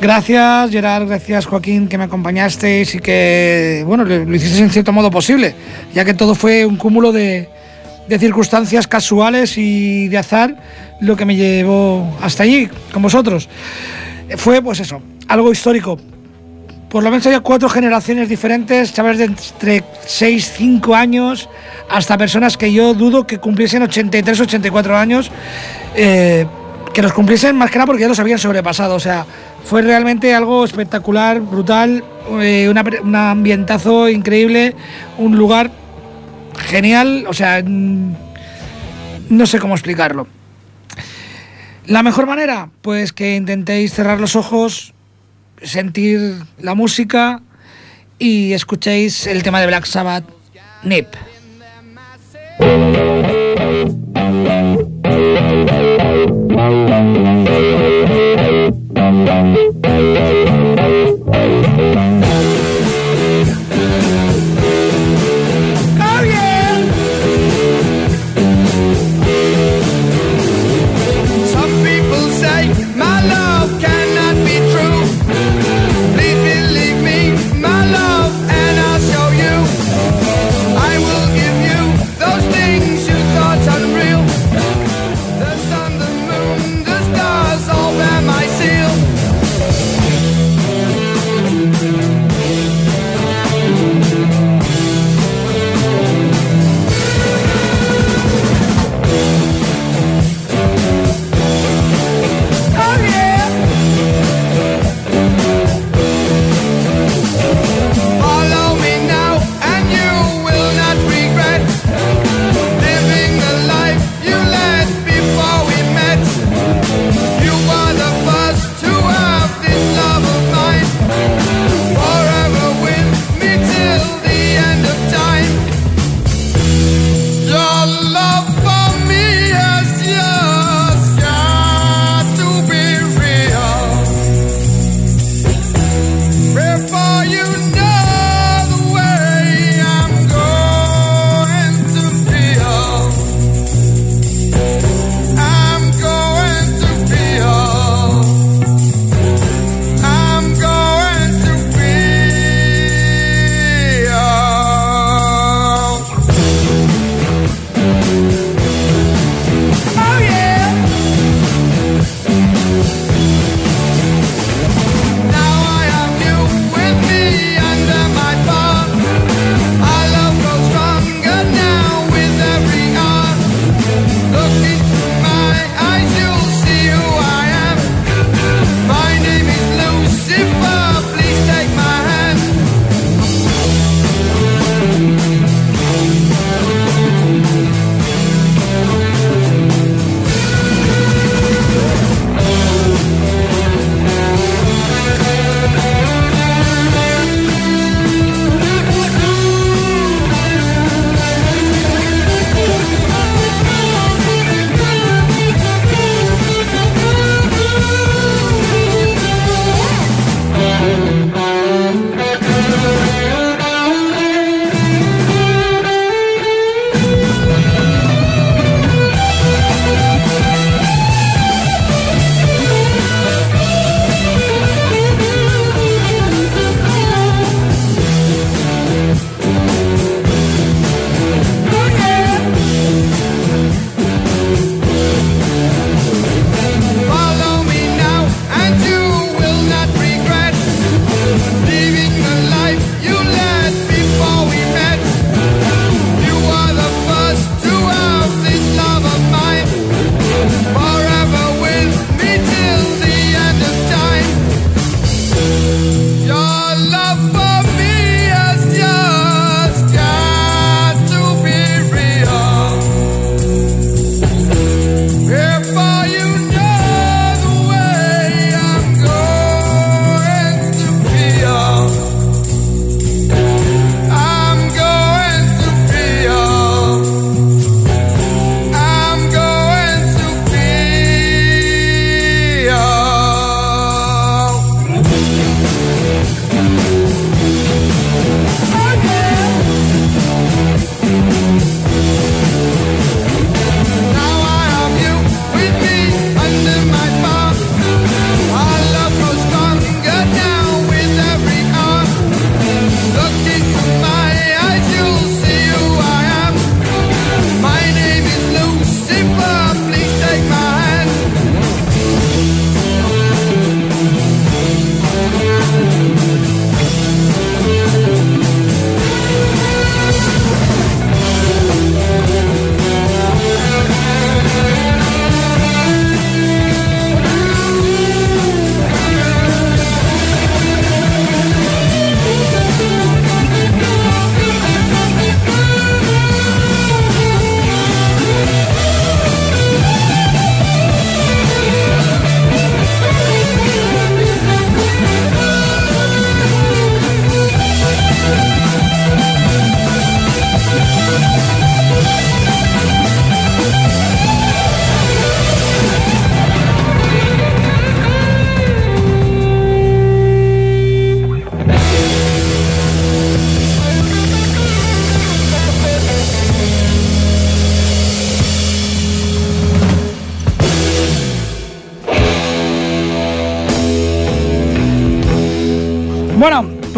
Gracias, 0.00 0.70
Gerard, 0.70 1.06
gracias, 1.08 1.46
Joaquín, 1.46 1.88
que 1.88 1.96
me 1.96 2.04
acompañasteis 2.04 2.94
y 2.94 2.98
que, 2.98 3.82
bueno, 3.86 4.04
lo, 4.04 4.24
lo 4.24 4.36
hicisteis 4.36 4.60
en 4.60 4.70
cierto 4.70 4.92
modo 4.92 5.10
posible, 5.10 5.54
ya 5.94 6.04
que 6.04 6.12
todo 6.12 6.34
fue 6.34 6.66
un 6.66 6.76
cúmulo 6.76 7.12
de, 7.12 7.48
de 8.06 8.18
circunstancias 8.18 8.86
casuales 8.86 9.56
y 9.56 10.08
de 10.08 10.18
azar 10.18 10.54
lo 11.00 11.16
que 11.16 11.24
me 11.24 11.34
llevó 11.34 12.14
hasta 12.20 12.42
allí, 12.42 12.68
con 12.92 13.02
vosotros. 13.02 13.48
Fue, 14.36 14.60
pues 14.60 14.80
eso, 14.80 15.00
algo 15.28 15.50
histórico, 15.50 15.98
por 16.90 17.02
lo 17.02 17.10
menos 17.10 17.26
había 17.26 17.40
cuatro 17.40 17.68
generaciones 17.70 18.28
diferentes, 18.28 18.92
chavales 18.92 19.18
de 19.18 19.24
entre 19.24 19.82
6, 20.06 20.52
5 20.56 20.94
años, 20.94 21.48
hasta 21.88 22.18
personas 22.18 22.56
que 22.56 22.72
yo 22.72 22.94
dudo 22.94 23.26
que 23.26 23.38
cumpliesen 23.38 23.82
83, 23.82 24.40
84 24.40 24.96
años, 24.96 25.30
eh, 25.94 26.46
que 26.92 27.02
los 27.02 27.12
cumpliesen 27.12 27.56
más 27.56 27.70
que 27.70 27.78
nada 27.78 27.86
porque 27.86 28.02
ya 28.02 28.08
los 28.08 28.18
habían 28.18 28.38
sobrepasado. 28.38 28.94
O 28.94 29.00
sea, 29.00 29.26
fue 29.64 29.82
realmente 29.82 30.34
algo 30.34 30.64
espectacular, 30.64 31.40
brutal, 31.40 32.04
eh, 32.40 32.68
una 32.70 32.84
un 33.02 33.14
ambientazo 33.14 34.08
increíble, 34.08 34.74
un 35.18 35.36
lugar 35.36 35.70
genial, 36.56 37.26
o 37.28 37.34
sea, 37.34 37.62
mm, 37.64 38.14
no 39.30 39.46
sé 39.46 39.58
cómo 39.58 39.74
explicarlo. 39.74 40.26
La 41.86 42.02
mejor 42.02 42.26
manera, 42.26 42.68
pues 42.82 43.12
que 43.12 43.36
intentéis 43.36 43.92
cerrar 43.92 44.18
los 44.18 44.34
ojos, 44.34 44.92
sentir 45.62 46.34
la 46.58 46.74
música 46.74 47.42
y 48.18 48.52
escuchéis 48.54 49.26
el 49.26 49.42
tema 49.42 49.60
de 49.60 49.66
Black 49.68 49.84
Sabbath, 49.84 50.24
Nip. 50.82 51.06
Música 52.58 53.45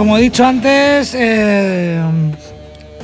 como 0.09 0.17
he 0.17 0.23
dicho 0.23 0.47
antes, 0.47 1.15
eh, 1.15 2.01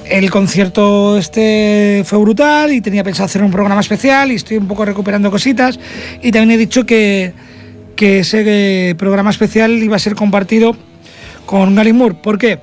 el 0.06 0.30
concierto 0.30 1.18
este 1.18 2.02
fue 2.06 2.18
brutal 2.18 2.72
y 2.72 2.80
tenía 2.80 3.04
pensado 3.04 3.26
hacer 3.26 3.42
un 3.42 3.50
programa 3.50 3.82
especial 3.82 4.32
y 4.32 4.36
estoy 4.36 4.56
un 4.56 4.66
poco 4.66 4.86
recuperando 4.86 5.30
cositas. 5.30 5.78
Y 6.22 6.32
también 6.32 6.52
he 6.52 6.56
dicho 6.56 6.86
que, 6.86 7.34
ese 7.98 8.94
programa 8.96 9.28
especial 9.28 9.72
iba 9.82 9.96
a 9.96 9.98
ser 9.98 10.14
compartido 10.14 10.74
con 11.44 11.74
Gary 11.74 11.92
Moore. 11.92 12.14
¿Por 12.14 12.38
qué? 12.38 12.58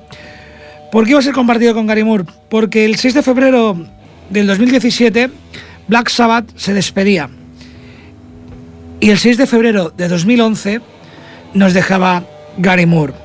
¿Por 0.90 1.04
qué 1.04 1.10
iba 1.10 1.20
a 1.20 1.22
ser 1.22 1.34
compartido 1.34 1.72
con 1.72 1.86
Gary 1.86 2.02
Moore? 2.02 2.24
Porque 2.48 2.84
el 2.84 2.96
6 2.96 3.14
de 3.14 3.22
febrero 3.22 3.76
del 4.28 4.48
2017 4.48 5.30
Black 5.86 6.08
Sabbath 6.08 6.50
se 6.56 6.74
despedía. 6.74 7.30
Y 8.98 9.10
el 9.10 9.18
6 9.18 9.36
de 9.36 9.46
febrero 9.46 9.90
de 9.90 10.08
2011 10.08 10.80
nos 11.54 11.74
dejaba 11.74 12.24
Gary 12.58 12.86
Moore. 12.86 13.22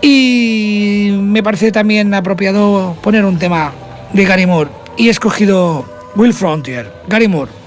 Y 0.00 1.10
me 1.12 1.42
parece 1.42 1.72
también 1.72 2.14
apropiado 2.14 2.96
poner 3.02 3.24
un 3.24 3.38
tema 3.38 3.72
de 4.12 4.24
Gary 4.24 4.46
Moore. 4.46 4.70
Y 4.96 5.08
he 5.08 5.10
escogido 5.10 5.84
Will 6.16 6.34
Frontier, 6.34 6.92
Gary 7.08 7.28
Moore. 7.28 7.57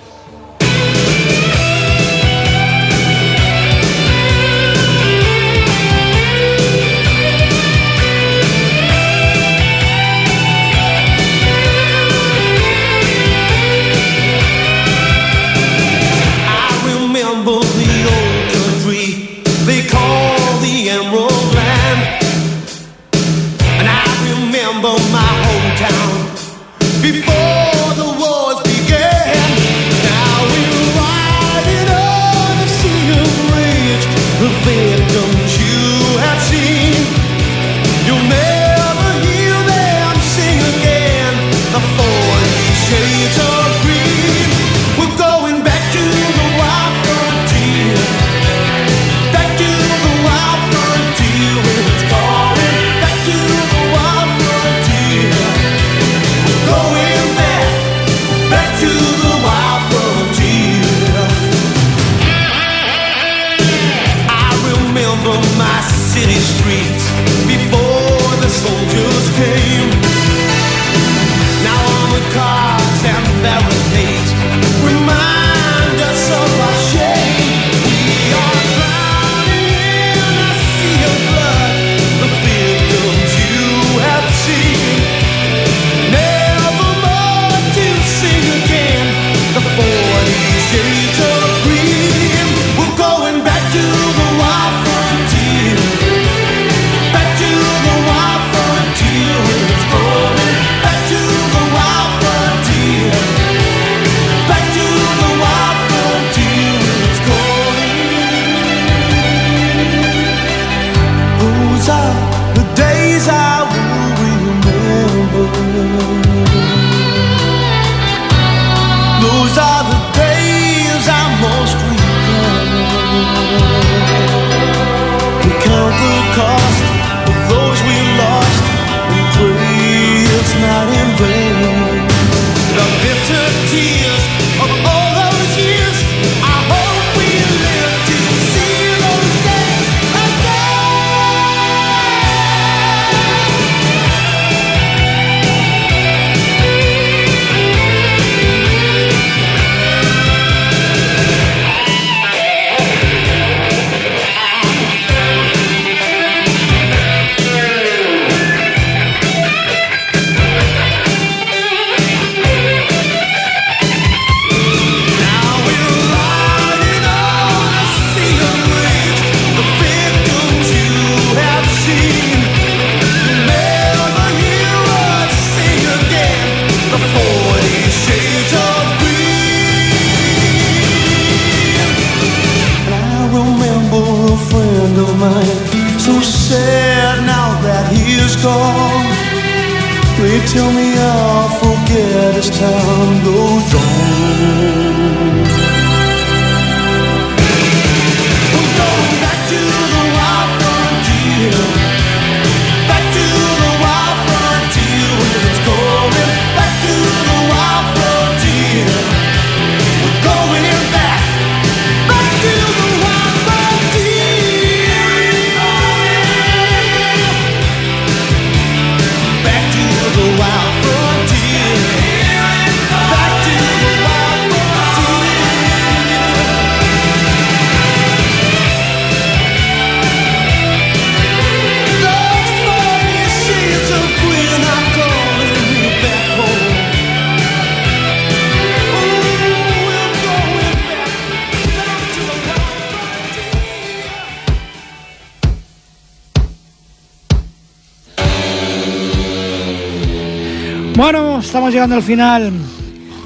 Llegando 251.72 251.95
al 251.95 252.03
final. 252.03 252.51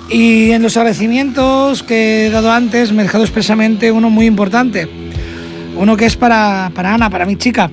Y 0.09 0.51
en 0.51 0.61
los 0.61 0.77
agradecimientos 0.77 1.83
que 1.83 2.27
he 2.27 2.29
dado 2.29 2.51
antes 2.51 2.91
me 2.91 3.01
he 3.01 3.05
dejado 3.05 3.23
expresamente 3.23 3.91
uno 3.91 4.09
muy 4.09 4.25
importante. 4.25 4.87
Uno 5.75 5.97
que 5.97 6.05
es 6.05 6.15
para, 6.15 6.71
para 6.73 6.93
Ana, 6.93 7.09
para 7.09 7.25
mi 7.25 7.35
chica, 7.35 7.69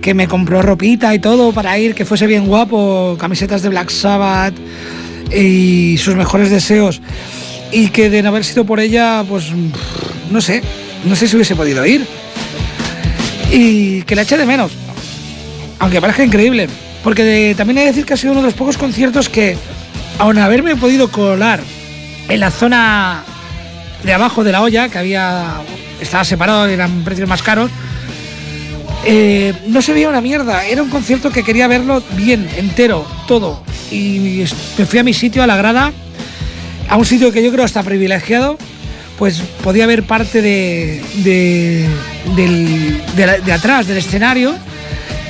que 0.00 0.14
me 0.14 0.28
compró 0.28 0.62
ropita 0.62 1.14
y 1.14 1.18
todo 1.18 1.52
para 1.52 1.78
ir, 1.78 1.94
que 1.94 2.04
fuese 2.04 2.26
bien 2.26 2.46
guapo, 2.46 3.16
camisetas 3.18 3.62
de 3.62 3.68
Black 3.68 3.90
Sabbath 3.90 4.54
y 5.34 5.98
sus 5.98 6.14
mejores 6.14 6.50
deseos. 6.50 7.02
Y 7.72 7.88
que 7.88 8.10
de 8.10 8.22
no 8.22 8.28
haber 8.28 8.44
sido 8.44 8.64
por 8.64 8.80
ella, 8.80 9.24
pues 9.28 9.50
no 10.30 10.40
sé, 10.40 10.62
no 11.04 11.16
sé 11.16 11.26
si 11.26 11.36
hubiese 11.36 11.56
podido 11.56 11.84
ir. 11.84 12.06
Y 13.50 14.02
que 14.02 14.14
la 14.14 14.22
eché 14.22 14.38
de 14.38 14.46
menos, 14.46 14.72
aunque 15.78 16.00
parezca 16.00 16.24
increíble. 16.24 16.68
Porque 17.02 17.54
también 17.56 17.78
he 17.78 17.80
de 17.82 17.86
decir 17.88 18.06
que 18.06 18.14
ha 18.14 18.16
sido 18.16 18.32
uno 18.32 18.40
de 18.40 18.46
los 18.46 18.54
pocos 18.54 18.78
conciertos 18.78 19.28
que, 19.28 19.56
aun 20.18 20.38
haberme 20.38 20.76
podido 20.76 21.10
colar 21.10 21.60
en 22.28 22.40
la 22.40 22.50
zona 22.50 23.22
de 24.02 24.12
abajo 24.12 24.44
de 24.44 24.52
la 24.52 24.62
olla, 24.62 24.88
que 24.88 24.98
había 24.98 25.60
estaba 26.00 26.24
separado, 26.24 26.66
eran 26.66 27.04
precios 27.04 27.28
más 27.28 27.42
caros, 27.42 27.70
eh, 29.04 29.54
no 29.66 29.82
se 29.82 29.92
veía 29.92 30.08
una 30.08 30.20
mierda. 30.20 30.64
Era 30.64 30.82
un 30.82 30.90
concierto 30.90 31.30
que 31.30 31.42
quería 31.42 31.66
verlo 31.68 32.02
bien, 32.16 32.48
entero, 32.56 33.06
todo. 33.26 33.62
Y 33.90 34.44
me 34.78 34.86
fui 34.86 34.98
a 34.98 35.04
mi 35.04 35.14
sitio, 35.14 35.42
a 35.42 35.46
la 35.46 35.56
grada, 35.56 35.92
a 36.88 36.96
un 36.96 37.04
sitio 37.04 37.32
que 37.32 37.42
yo 37.42 37.52
creo 37.52 37.64
está 37.64 37.82
privilegiado, 37.82 38.58
pues 39.18 39.42
podía 39.62 39.86
ver 39.86 40.04
parte 40.04 40.42
de, 40.42 41.02
de, 41.24 41.88
de 43.44 43.52
atrás 43.52 43.86
del 43.86 43.98
escenario 43.98 44.54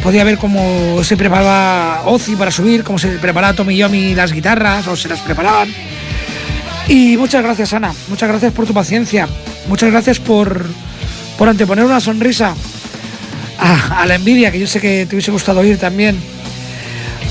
podía 0.03 0.25
ver 0.25 0.37
cómo 0.37 1.03
se 1.05 1.17
preparaba 1.17 2.03
Ozzy 2.07 2.35
para 2.37 2.51
subir, 2.51 2.83
cómo 2.83 2.99
se 2.99 3.09
preparaba 3.19 3.55
Tommy 3.55 3.77
Yomi 3.77 4.15
las 4.15 4.33
guitarras, 4.33 4.87
o 4.89 4.97
se 4.97 5.09
las 5.09 5.21
preparaban. 5.21 5.69
Y 6.89 7.17
muchas 7.17 7.43
gracias, 7.43 7.73
Ana. 7.73 7.95
Muchas 8.09 8.29
gracias 8.29 8.53
por 8.53 8.67
tu 8.67 8.75
paciencia. 8.75 9.29
Muchas 9.69 9.91
gracias 9.91 10.19
por, 10.19 10.67
por 11.39 11.49
anteponer 11.49 11.85
una 11.85 12.01
sonrisa 12.01 12.55
a, 13.59 14.05
la 14.07 14.17
envidia, 14.17 14.51
que 14.51 14.59
yo 14.59 14.67
sé 14.67 14.81
que 14.81 15.07
te 15.07 15.15
hubiese 15.15 15.31
gustado 15.31 15.61
oír 15.61 15.79
también. 15.79 16.19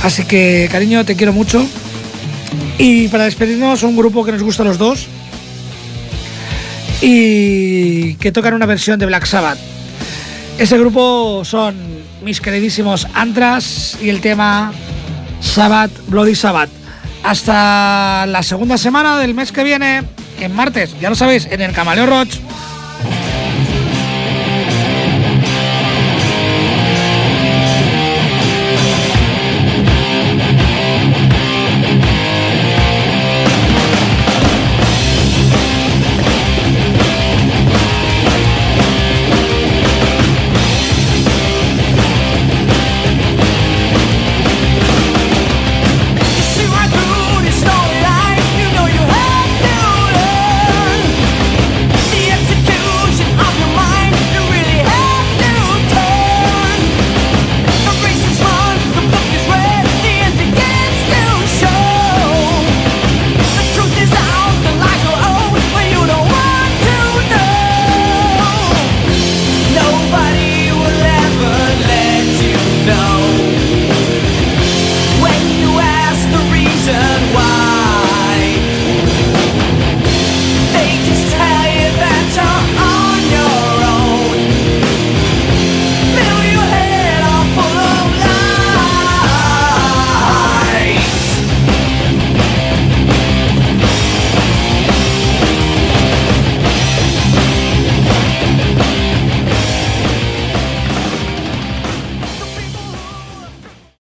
Así 0.03 0.23
que, 0.23 0.69
cariño, 0.71 1.03
te 1.03 1.15
quiero 1.15 1.33
mucho. 1.33 1.65
Y 2.77 3.09
para 3.09 3.25
despedirnos, 3.25 3.83
un 3.83 3.97
grupo 3.97 4.23
que 4.23 4.31
nos 4.31 4.41
gusta 4.41 4.63
a 4.63 4.65
los 4.65 4.77
dos 4.77 5.07
y 7.01 8.15
que 8.15 8.31
tocan 8.31 8.53
una 8.53 8.65
versión 8.65 8.97
de 8.97 9.05
Black 9.05 9.25
Sabbath. 9.25 9.59
Ese 10.57 10.77
grupo 10.77 11.43
son 11.43 12.00
mis 12.21 12.41
queridísimos 12.41 13.07
Antras 13.13 13.97
y 14.01 14.09
el 14.09 14.21
tema 14.21 14.71
Sabbath, 15.39 15.91
Bloody 16.07 16.35
Sabbath. 16.35 16.69
Hasta 17.23 18.25
la 18.27 18.43
segunda 18.43 18.77
semana 18.77 19.19
del 19.19 19.33
mes 19.33 19.51
que 19.51 19.63
viene, 19.63 20.03
en 20.39 20.55
martes, 20.55 20.95
ya 20.99 21.09
lo 21.09 21.15
sabéis, 21.15 21.47
en 21.51 21.61
el 21.61 21.73
Camaleo 21.73 22.05
Roach 22.05 22.35